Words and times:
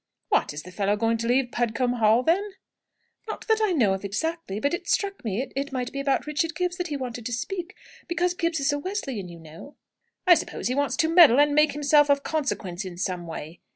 "What, 0.29 0.51
is 0.51 0.63
the 0.63 0.71
fellow 0.71 0.95
going 0.95 1.17
to 1.19 1.27
leave 1.27 1.51
Pudcombe 1.51 1.99
Hall, 1.99 2.23
then?" 2.23 2.53
"Not 3.27 3.47
that 3.47 3.61
I 3.61 3.71
know 3.71 3.93
of 3.93 4.03
exactly. 4.03 4.59
But 4.59 4.73
it 4.73 4.89
struck 4.89 5.23
me 5.23 5.47
it 5.55 5.71
might 5.71 5.91
be 5.91 5.99
about 5.99 6.25
Richard 6.25 6.55
Gibbs 6.55 6.77
that 6.77 6.87
he 6.87 6.97
wanted 6.97 7.23
to 7.27 7.31
speak, 7.31 7.75
because 8.07 8.33
Gibbs 8.33 8.59
is 8.59 8.73
a 8.73 8.79
Wesleyan, 8.79 9.29
you 9.29 9.37
know." 9.37 9.75
"I 10.25 10.33
suppose 10.33 10.69
he 10.69 10.73
wants 10.73 10.97
to 10.97 11.07
meddle 11.07 11.39
and 11.39 11.53
make 11.53 11.73
himself 11.73 12.09
of 12.09 12.23
consequence 12.23 12.83
in 12.83 12.97
some 12.97 13.27
way. 13.27 13.59